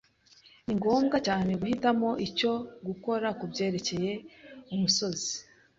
Ni 0.65 0.73
ngombwa 0.77 1.17
cyane 1.27 1.51
guhitamo 1.61 2.09
icyo 2.27 2.53
gukora 2.87 3.27
kubyerekeye 3.39 4.11
umusozi. 4.73 5.33